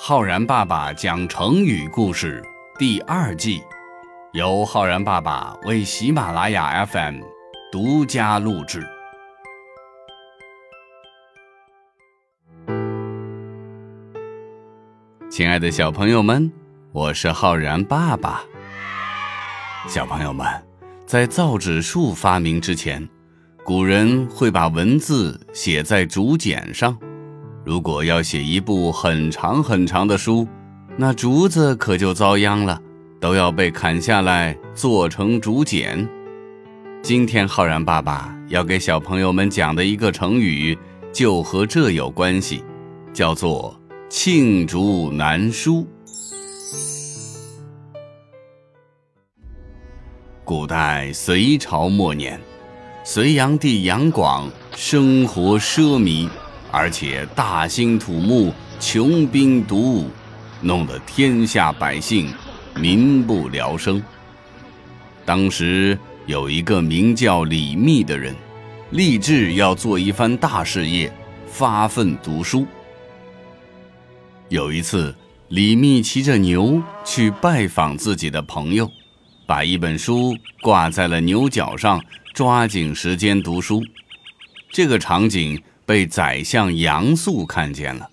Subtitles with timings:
[0.00, 2.40] 浩然爸爸讲成语故事
[2.78, 3.60] 第二季，
[4.32, 7.20] 由浩然爸爸为喜马拉雅 FM
[7.72, 8.86] 独家录制。
[15.28, 16.50] 亲爱的小朋友们，
[16.92, 18.44] 我是浩然爸爸。
[19.88, 20.46] 小朋友们，
[21.06, 23.06] 在造纸术发明之前，
[23.64, 26.96] 古人会把文字写在竹简上。
[27.68, 30.48] 如果要写一部很长很长的书，
[30.96, 32.80] 那竹子可就遭殃了，
[33.20, 36.08] 都要被砍下来做成竹简。
[37.02, 40.78] 今天浩然爸爸要给小朋友们讲的一个成语，
[41.12, 42.64] 就和这有关系，
[43.12, 43.78] 叫做
[44.08, 45.86] “罄竹难书”。
[50.42, 52.40] 古代隋朝末年，
[53.04, 56.30] 隋炀帝杨广生活奢靡。
[56.70, 60.10] 而且大兴土木，穷兵黩武，
[60.60, 62.30] 弄得天下百姓
[62.76, 64.02] 民不聊生。
[65.24, 68.34] 当时有一个名叫李密的人，
[68.90, 71.10] 立志要做一番大事业，
[71.46, 72.66] 发奋读书。
[74.50, 75.14] 有一次，
[75.48, 78.90] 李密骑着牛去拜访自己的朋友，
[79.46, 81.98] 把一本书挂在了牛角上，
[82.34, 83.82] 抓紧时间读书。
[84.70, 85.58] 这个场景。
[85.88, 88.10] 被宰相杨素看见了，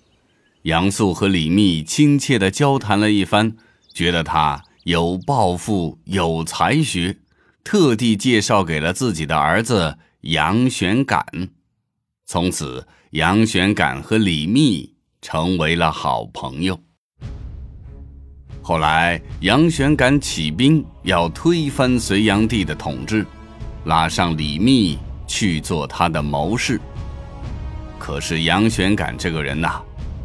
[0.62, 3.54] 杨素和李密亲切地交谈了一番，
[3.92, 7.18] 觉得他有抱负、有才学，
[7.62, 11.22] 特地介绍给了自己的儿子杨玄感。
[12.24, 16.80] 从此，杨玄感和李密成为了好朋友。
[18.62, 23.26] 后来，杨玄感起兵要推翻隋炀帝的统治，
[23.84, 26.80] 拉上李密去做他的谋士。
[27.98, 29.80] 可是杨玄感这个人呐，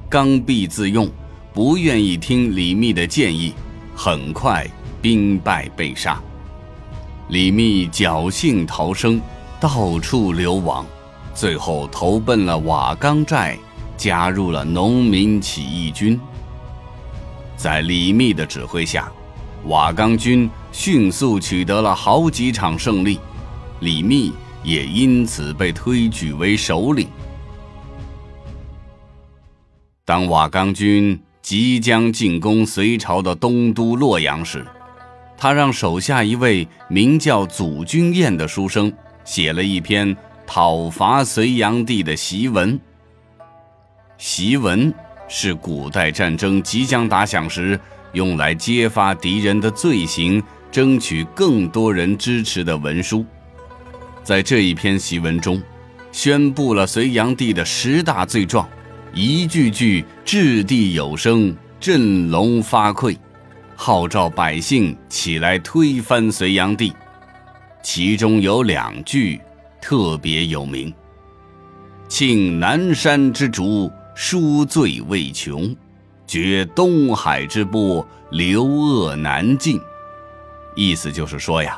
[0.10, 1.10] 刚愎自用，
[1.54, 3.54] 不愿意听李密的建议，
[3.96, 4.68] 很快
[5.02, 6.22] 兵败被杀。
[7.30, 9.22] 李密侥幸逃生，
[9.60, 10.86] 到处流亡，
[11.34, 13.58] 最后投奔了瓦岗寨，
[13.96, 16.20] 加入了农民起义军。
[17.56, 19.10] 在李密的指挥下，
[19.66, 23.20] 瓦岗军迅速取得了好几场胜利，
[23.80, 27.08] 李密也因此被推举为首领。
[30.12, 34.66] 当瓦岗军即将进攻隋朝的东都洛阳时，
[35.38, 38.92] 他让手下一位名叫祖君彦的书生
[39.24, 40.14] 写了一篇
[40.46, 42.78] 讨伐隋炀帝的檄文。
[44.20, 44.94] 檄文
[45.30, 47.80] 是古代战争即将打响时
[48.12, 53.26] 用来揭发敌人的罪行、争取更多人支持的文书。
[54.26, 55.64] 在这一篇檄文中，
[56.12, 58.68] 宣布了隋炀帝的十大罪状。
[59.14, 63.18] 一句句掷地有声，振聋发聩，
[63.76, 66.94] 号召百姓起来推翻隋炀帝。
[67.84, 69.42] 其中有两句
[69.82, 70.94] 特别有名
[72.08, 75.76] ：“庆南山之竹，书罪未穷；
[76.26, 79.78] 绝东海之波，流恶难尽。”
[80.74, 81.78] 意思就是说呀，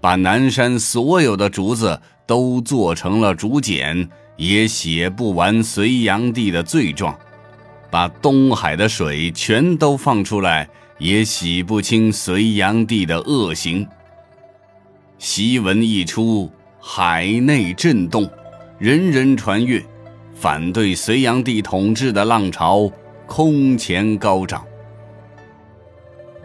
[0.00, 4.08] 把南山所有的竹子都做成了竹简。
[4.36, 7.16] 也写不完隋炀帝的罪状，
[7.90, 13.86] 把东海的水全都放出来，也洗不清隋炀帝的恶行。
[15.18, 16.50] 檄文一出，
[16.80, 18.28] 海内震动，
[18.78, 19.80] 人人传阅，
[20.34, 22.90] 反对隋炀帝统治的浪潮
[23.26, 24.64] 空前高涨。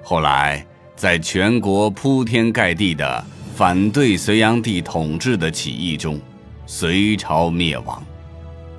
[0.04, 0.66] 后来，
[0.96, 6.20] 在全国铺天盖地的反对隋炀帝统治的起义中，
[6.70, 8.04] 隋朝灭亡，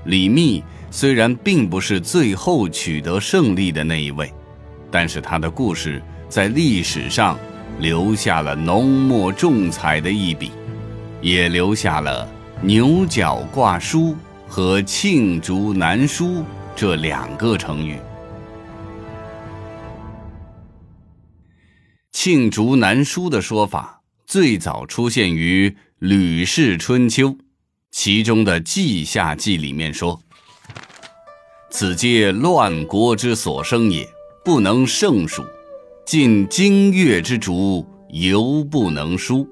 [0.05, 4.31] 李密虽然并不是最后取得胜利的那一位，
[4.91, 7.39] 但是他的故事在历史上
[7.81, 10.51] 留下了浓墨重彩的一笔，
[11.23, 12.29] 也留下了
[12.61, 14.15] “牛角挂书”
[14.47, 16.45] 和“罄竹难书”
[16.77, 17.97] 这两个成语。
[22.13, 27.31] “罄竹难书”的说法最早出现于《吕氏春秋》。
[27.91, 30.21] 其中的《稷下记》里面说
[31.71, 34.09] ：“此皆乱国之所生也，
[34.45, 35.45] 不能胜数。
[36.07, 39.49] 尽经月之竹，犹不能书。”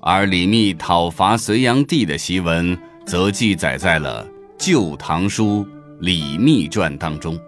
[0.00, 4.24] 而李密讨伐隋炀帝的檄文，则记载在了
[4.56, 5.64] 《旧唐书·
[6.00, 7.38] 李密传》当中。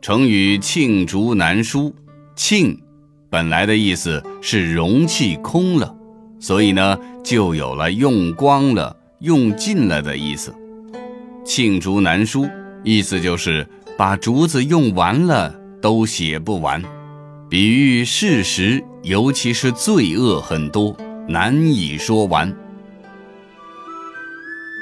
[0.00, 1.94] 成语“罄竹难书
[2.34, 2.78] ”，“罄”
[3.28, 5.94] 本来的意思是容器空了。
[6.44, 10.54] 所以呢，就有了用光了、用尽了的意思。
[11.42, 12.46] 罄竹难书，
[12.82, 16.82] 意思就是把竹子用完了都写不完，
[17.48, 20.94] 比喻事实，尤其是罪恶很多，
[21.26, 22.54] 难以说完。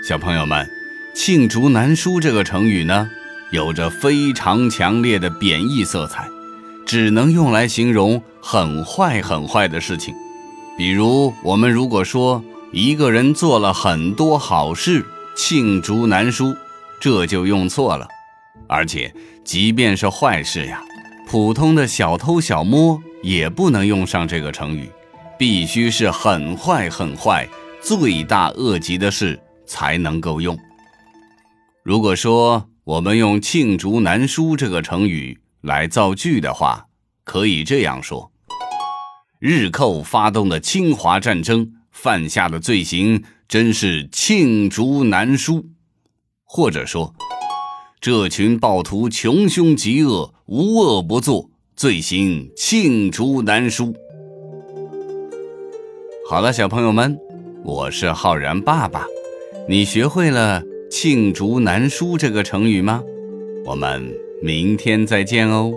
[0.08, 0.68] 小朋友们
[1.14, 3.08] ，“罄竹难书”这个成语呢，
[3.52, 6.26] 有着非常强烈的贬义色彩，
[6.84, 10.12] 只能用来形容很坏很坏的事情。
[10.76, 12.42] 比如，我们如果说
[12.72, 15.04] 一个人做了很多好事，
[15.36, 16.54] 罄竹难书，
[17.00, 18.08] 这就用错了。
[18.66, 19.14] 而且，
[19.44, 20.82] 即便是坏事呀，
[21.28, 24.90] 普通的小偷小摸也不能用上这个成语，
[25.38, 27.46] 必须是很坏很坏、
[27.82, 30.58] 罪大恶极的事才能够用。
[31.82, 36.86] 如果说我们用“罄竹难书”这个成语来造句的话，
[37.24, 38.30] 可以这样说。
[39.44, 45.66] 日寇发动的侵华战争，犯下的罪行真是罄竹难书。
[46.44, 47.12] 或者说，
[48.00, 53.92] 这群暴徒穷凶极恶，无恶不作，罪行罄竹难书。
[56.30, 57.18] 好了，小朋友们，
[57.64, 59.04] 我是浩然爸爸，
[59.68, 63.02] 你学会了“罄竹难书”这个成语吗？
[63.66, 64.08] 我们
[64.40, 65.72] 明天再见哦。